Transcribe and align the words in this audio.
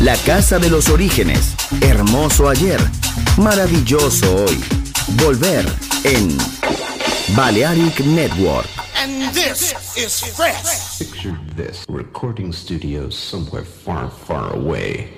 La 0.00 0.16
casa 0.26 0.58
de 0.58 0.68
los 0.68 0.90
orígenes, 0.90 1.54
hermoso 1.80 2.48
ayer, 2.48 2.78
maravilloso 3.38 4.44
hoy. 4.44 4.58
Volver 5.16 5.64
en 6.04 6.36
Balearic 7.34 8.00
Network. 8.00 8.68
And 8.96 9.32
this 9.32 9.72
is 9.96 10.20
fresh. 10.36 10.98
Picture 10.98 11.38
this 11.56 11.86
recording 11.88 12.52
studio 12.52 13.08
somewhere 13.08 13.64
far, 13.64 14.10
far 14.10 14.54
away. 14.54 15.17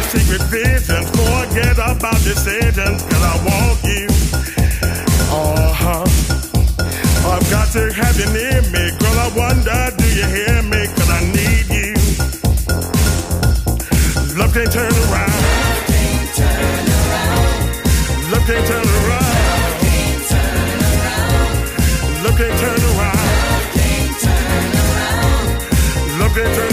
my 0.00 0.06
secret 0.08 0.42
visions. 0.48 1.08
Forget 1.10 1.76
about 1.78 2.20
decisions, 2.24 3.02
cause 3.02 3.22
I 3.22 3.36
want 3.44 3.82
you. 3.84 4.06
Uh 5.30 5.72
huh. 5.72 6.06
I've 7.30 7.46
got 7.50 7.68
to 7.72 7.92
have 7.92 8.16
you 8.18 8.26
near 8.32 8.62
me. 8.72 8.90
Girl, 8.98 9.18
I 9.18 9.28
wonder, 9.36 9.90
do 9.98 10.06
you 10.18 10.26
hear 10.36 10.62
me? 10.62 10.86
Cause 10.96 11.10
I 11.10 11.20
need 11.36 11.66
you. 11.76 11.94
Love 14.38 14.52
can't 14.54 14.72
turn 14.72 14.94
around. 15.04 15.42
Love 15.52 15.86
can't 15.90 16.30
turn 16.36 16.78
around. 17.10 17.60
Love 18.30 18.46
can't 18.48 18.66
turn 18.68 18.86
around. 18.98 19.38
Love 22.24 22.36
can't 22.38 22.58
turn 22.60 22.60
around. 22.60 22.60
Love 22.60 22.60
can't 22.60 22.60
turn 22.60 22.80
around. 22.90 23.28
Love 26.18 26.34
can't 26.34 26.54
turn 26.54 26.58
around. 26.58 26.69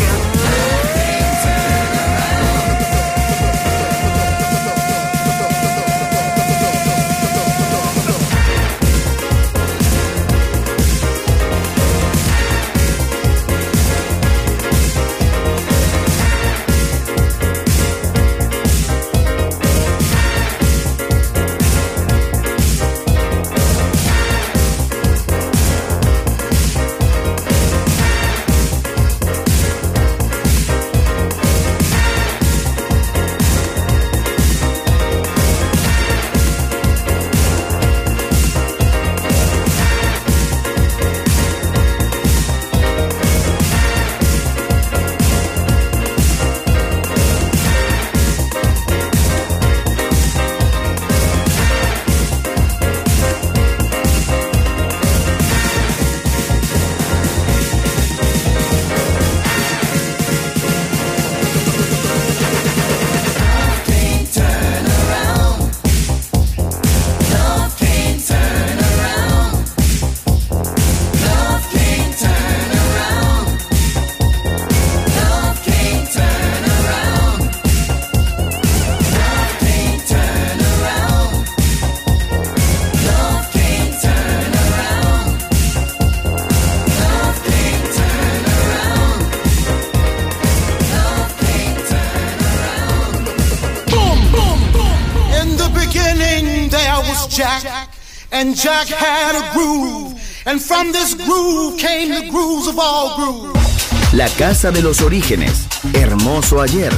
Jack, 97.37 97.93
and 98.31 98.55
Jack 98.55 98.87
had 98.87 99.35
a 99.35 99.53
groove, 99.53 100.19
and 100.47 100.59
from 100.59 100.91
this 100.91 101.13
groove 101.13 101.77
came 101.77 102.09
the 102.09 102.31
grooves 102.31 102.67
of 102.67 102.79
all 102.79 103.15
grooves. 103.15 104.13
La 104.13 104.27
casa 104.39 104.71
de 104.71 104.81
los 104.81 105.01
orígenes, 105.01 105.67
hermoso 105.93 106.59
ayer, 106.59 106.91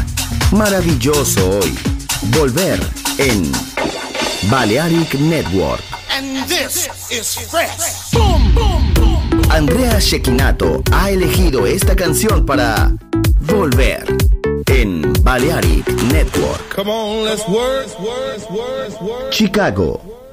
maravilloso 0.53 1.59
hoy. 1.59 1.77
Volver 2.31 2.79
en 3.17 3.51
Balearic 4.49 5.15
Network. 5.15 5.81
And 6.09 6.47
this 6.47 6.87
is 7.11 7.35
fresh. 7.49 8.09
Boom, 8.13 8.55
boom, 8.55 8.93
boom. 8.93 9.41
Andrea 9.51 9.99
Shekinato 9.99 10.81
ha 10.93 11.09
elegido 11.09 11.67
esta 11.67 11.97
canción 11.97 12.45
para 12.45 12.93
Volver 13.41 14.05
en 14.67 15.11
Balearic 15.21 15.85
Network. 16.13 16.77
Chicago, 19.31 20.18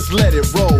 just 0.00 0.14
let 0.14 0.32
it 0.32 0.50
roll. 0.54 0.79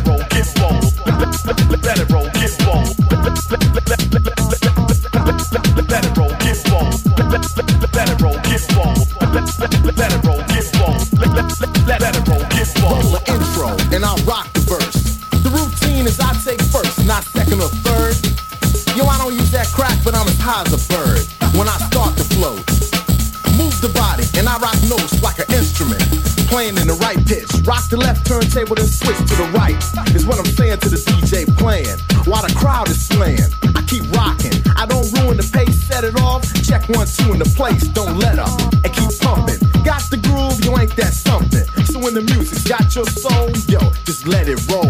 turntable, 28.51 28.75
then 28.75 28.87
switch 28.87 29.17
to 29.17 29.35
the 29.35 29.49
right. 29.55 29.77
Is 30.15 30.25
what 30.25 30.37
I'm 30.39 30.45
saying 30.45 30.79
to 30.79 30.89
the 30.89 30.97
DJ 30.97 31.47
playing. 31.57 31.97
While 32.27 32.45
the 32.45 32.53
crowd 32.53 32.89
is 32.89 32.99
slaying. 32.99 33.49
I 33.75 33.81
keep 33.83 34.03
rocking. 34.11 34.53
I 34.75 34.85
don't 34.85 35.07
ruin 35.19 35.37
the 35.37 35.47
pace, 35.47 35.81
set 35.83 36.03
it 36.03 36.19
off. 36.21 36.43
Check 36.63 36.87
one, 36.89 37.07
two 37.07 37.33
in 37.33 37.39
the 37.39 37.51
place. 37.55 37.87
Don't 37.87 38.17
let 38.19 38.39
up. 38.39 38.51
And 38.83 38.91
keep 38.91 39.11
pumping. 39.19 39.59
Got 39.83 40.03
the 40.11 40.17
groove, 40.17 40.63
you 40.63 40.77
ain't 40.77 40.95
that 40.97 41.13
something. 41.13 41.65
So 41.85 41.99
when 41.99 42.13
the 42.13 42.21
music's 42.21 42.67
got 42.67 42.93
your 42.95 43.05
soul, 43.05 43.49
yo, 43.67 43.79
just 44.05 44.27
let 44.27 44.47
it 44.47 44.59
roll, 44.69 44.80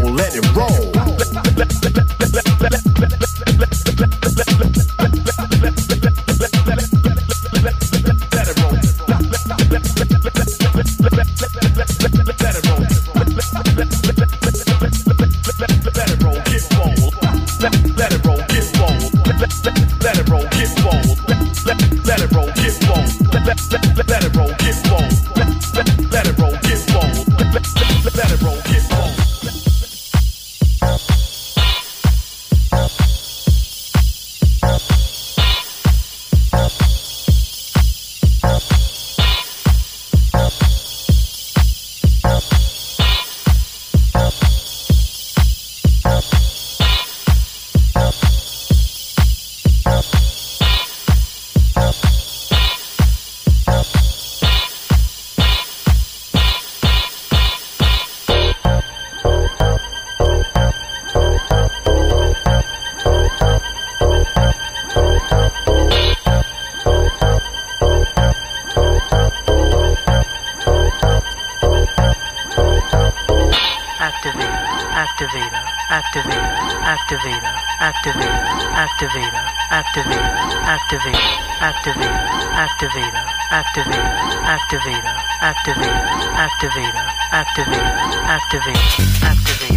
activator, 82.62 83.26
activator, 83.50 84.06
activator, 84.46 85.16
activator, 85.42 85.96
activator, 86.38 87.06
activator, 87.32 87.92
activator, 88.28 88.76
activator. 89.24 89.71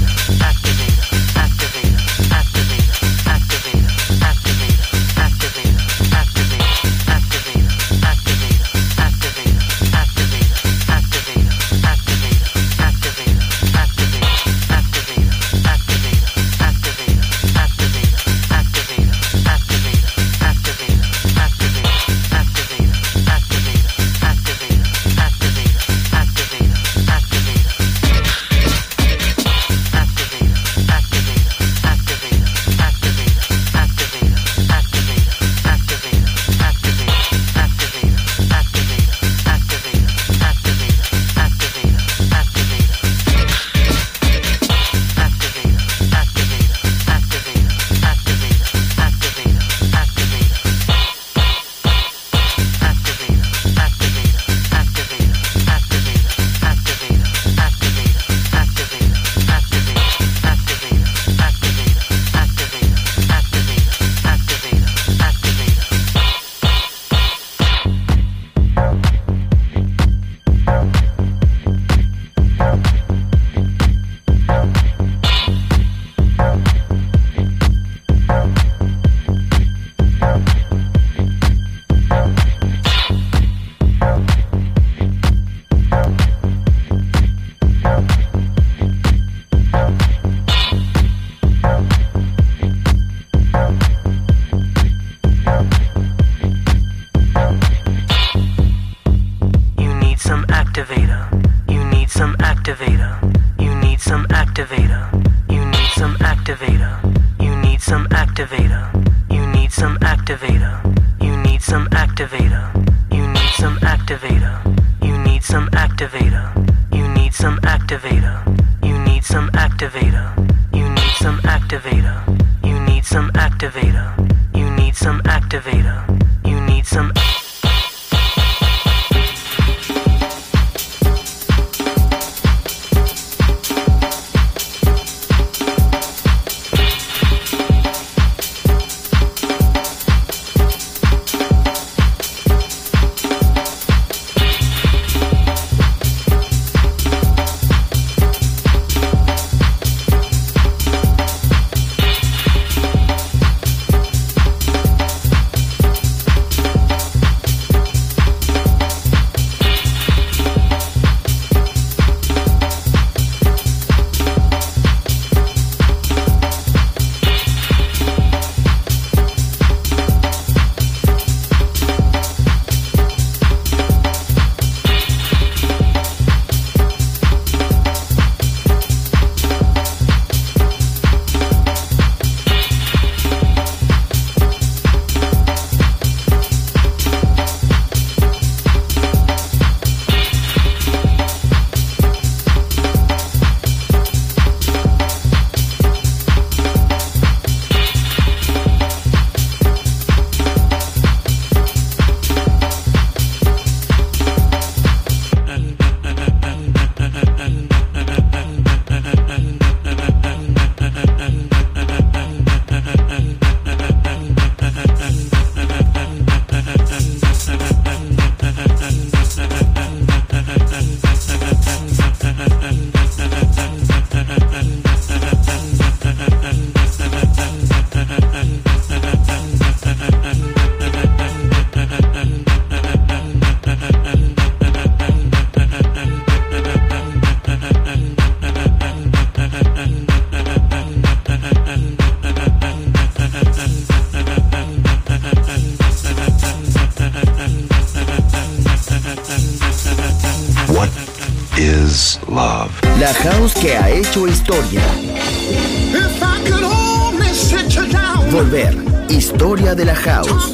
historia 259.54 259.74
de 259.76 259.84
la 259.84 259.94
house. 259.94 260.52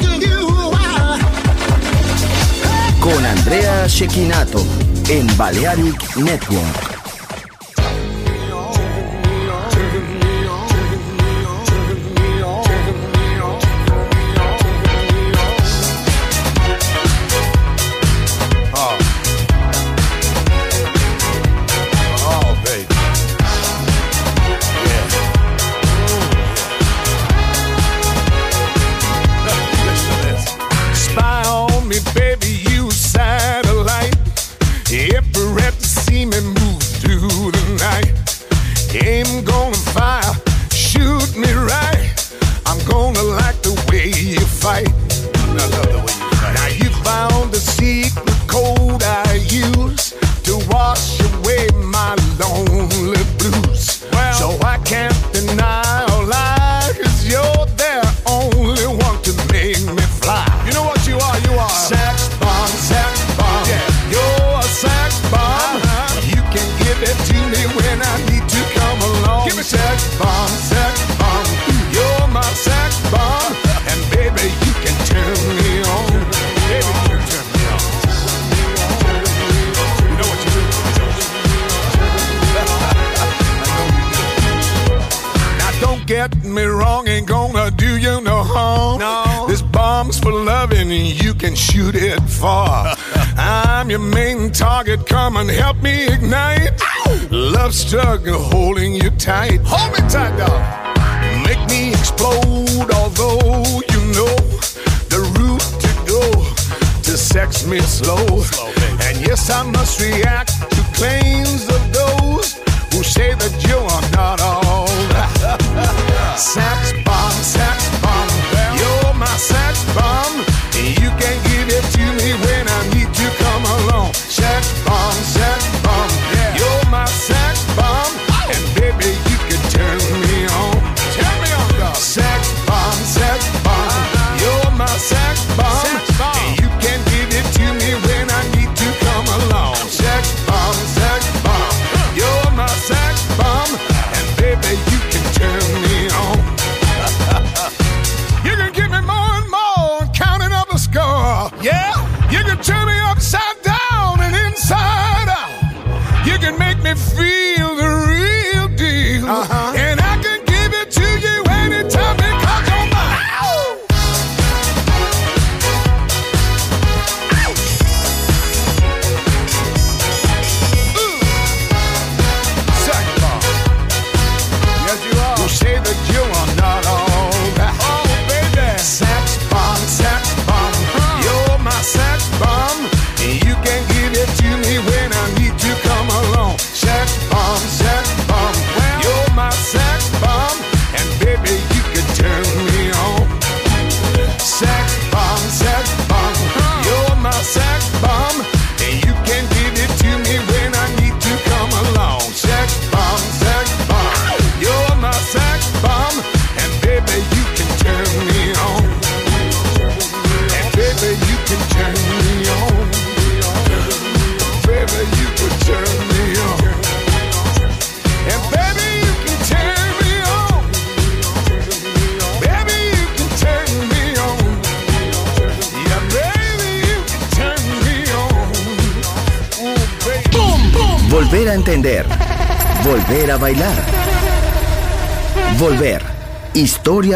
Con 3.01 3.24
Andrea 3.24 3.86
Shekinato 3.86 4.62
en 5.09 5.26
Balearic 5.38 6.16
Network. 6.16 6.89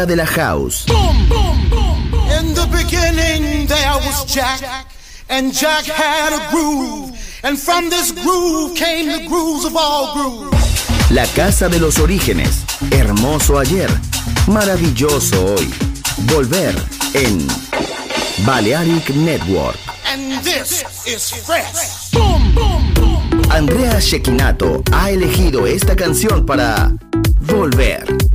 De 0.05 0.15
la 0.15 0.25
house. 0.25 0.85
In 0.87 2.53
the 2.53 2.67
beginning 2.71 3.65
there 3.65 3.97
was 4.05 4.25
Jack, 4.31 4.85
and 5.29 5.51
Jack 5.51 5.85
had 5.85 6.31
a 6.31 6.51
groove, 6.51 7.09
and 7.43 7.57
from 7.57 7.89
this 7.89 8.11
groove 8.11 8.75
came 8.75 9.07
the 9.07 9.27
grooves 9.27 9.65
of 9.65 9.75
all 9.75 10.13
grooves. 10.13 11.11
La 11.11 11.25
casa 11.35 11.69
de 11.69 11.79
los 11.79 11.97
orígenes. 11.97 12.65
Hermoso 12.91 13.57
ayer. 13.57 13.89
Maravilloso 14.45 15.55
hoy. 15.55 15.73
Volver 16.27 16.75
en 17.15 17.47
Balearic 18.45 19.09
Network. 19.09 19.79
And 20.05 20.43
this 20.43 20.83
is 21.07 21.31
fresh. 21.31 22.11
Boom, 22.11 22.53
boom, 22.53 22.93
boom. 22.93 23.41
Andrea 23.49 23.99
Shekinato 23.99 24.83
ha 24.91 25.09
elegido 25.09 25.65
esta 25.65 25.95
canción 25.95 26.45
para 26.45 26.91
Volver 27.41 28.34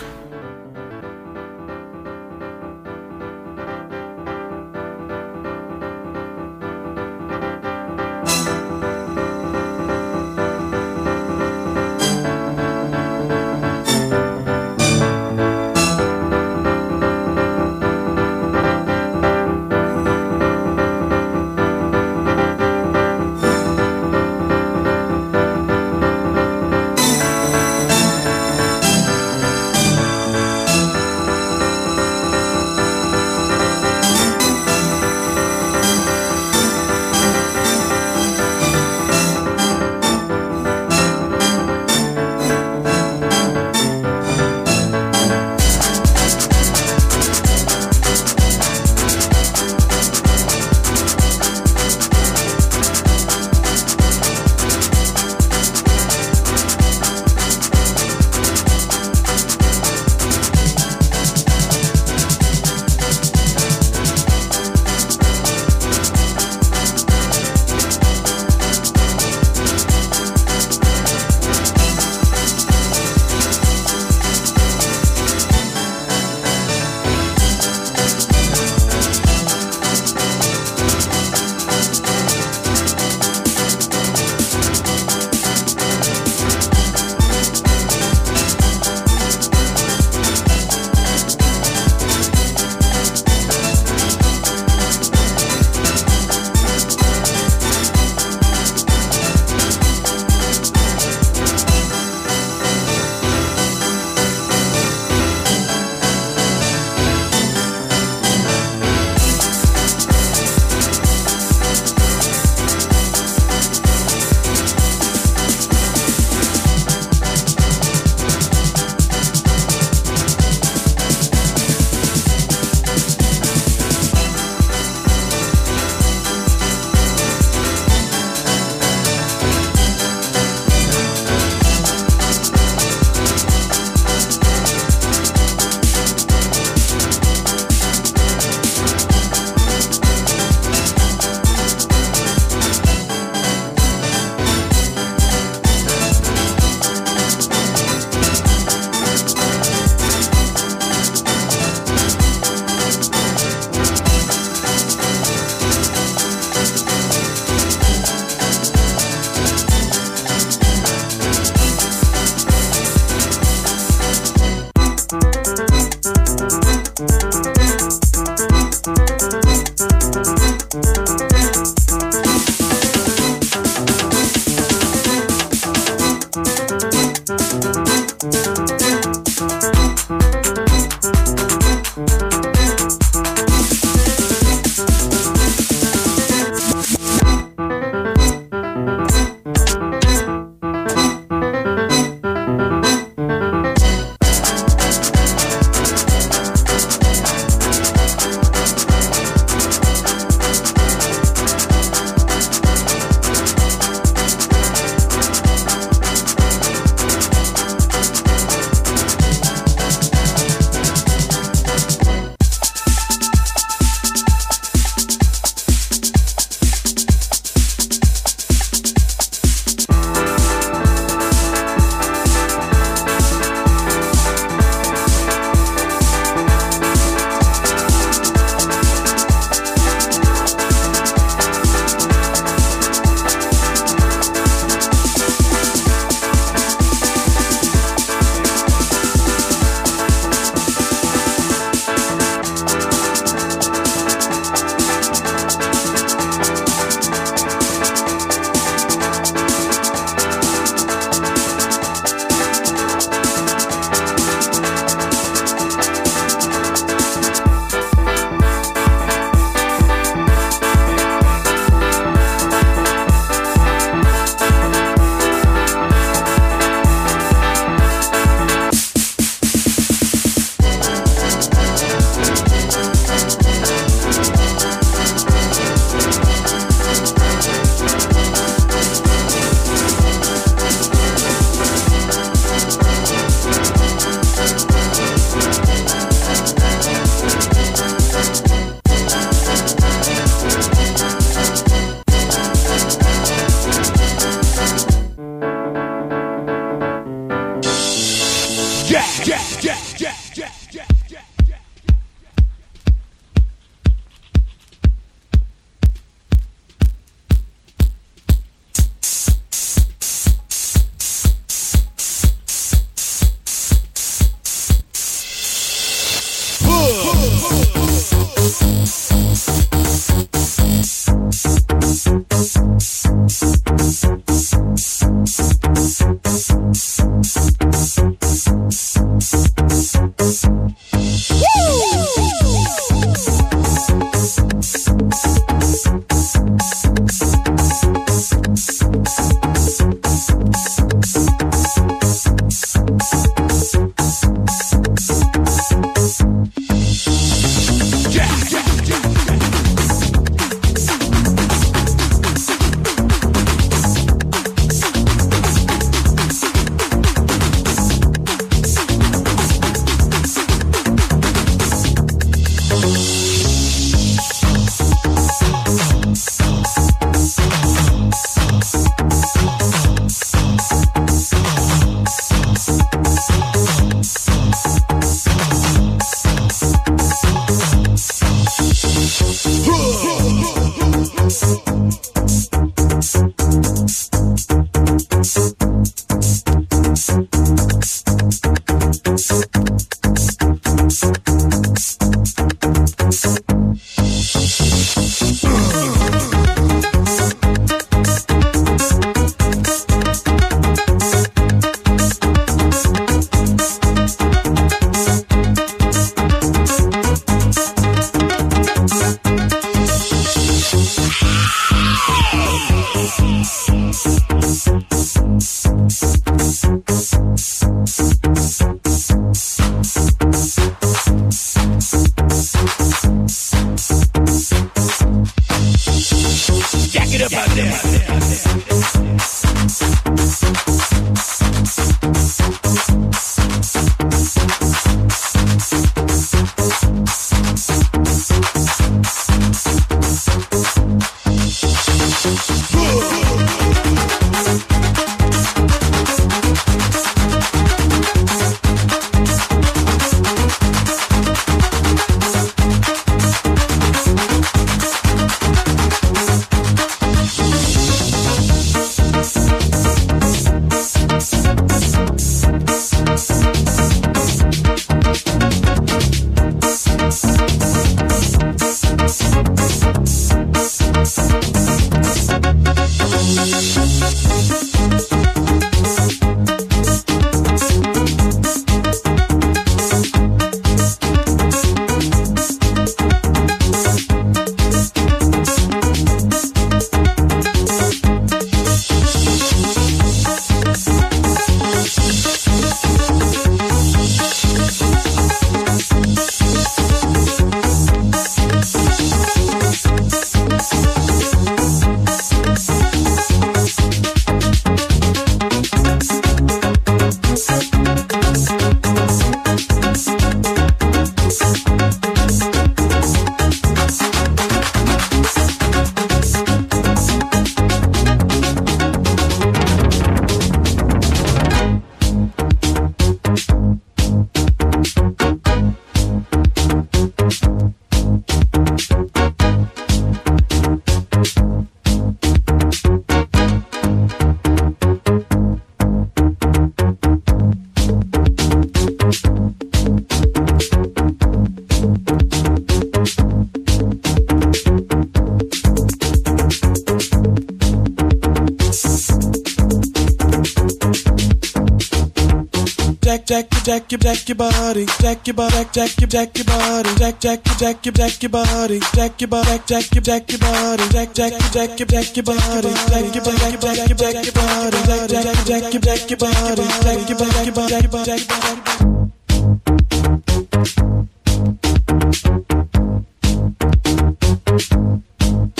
Jack, 554.13 554.27
your, 554.27 554.35
body, 554.35 554.85
jack 554.99 555.27
your 555.27 555.33
body, 555.33 555.65
jack, 555.71 555.89
jack 555.95 556.01
your, 556.01 556.07
jack 556.07 556.37
your 556.37 556.45
body, 556.45 556.95
jack, 556.95 557.19
jack, 557.19 557.43
jack, 557.57 557.85
your, 557.85 557.93
jack 557.93 558.23
your 558.23 558.29
body, 558.29 558.79
jack 558.93 559.21
your 559.21 559.27
body, 559.29 559.59
jack 559.65 559.95
your, 559.95 560.01
jack 560.01 560.29
your 560.29 560.39
body, 560.39 560.83
jack, 560.89 561.13
jack, 561.13 561.33
jack, 561.51 561.79
your, 561.79 561.87
jack 561.87 562.15
your 562.17 562.23
body, 562.25 562.73
jack 562.89 563.15
your 563.15 563.23
body, 563.23 563.57
jack 563.57 563.87
your, 563.87 563.97
jack 563.97 564.25
your 564.25 564.33
body, 564.33 564.77
jack, 564.83 565.07
jack, 565.07 565.45
jack, 565.45 565.73
your, 565.73 565.81
jack 565.81 566.09
your 566.09 566.17
body, 566.19 566.63
jack 566.83 567.09
your 567.09 567.17
body, 567.17 567.31
jack 567.31 567.83
your 567.83 567.91
body, 567.91 568.05
jack 568.05 568.19
your 568.19 568.27
body. 568.27 568.91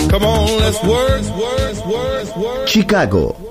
Come 0.10 0.26
on, 0.26 0.60
let's 0.60 0.84
work, 0.84 1.24
work, 1.40 1.86
work, 1.86 2.38
work. 2.38 2.68
Chicago, 2.68 3.51